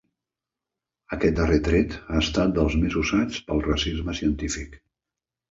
Aquest 1.17 1.35
darrer 1.39 1.59
tret 1.67 1.93
ha 2.07 2.21
estat 2.21 2.57
dels 2.57 2.79
més 2.85 2.97
usats 3.03 3.45
pel 3.51 3.63
racisme 3.69 4.19
científic. 4.23 4.77